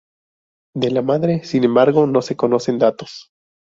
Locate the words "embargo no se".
1.63-2.35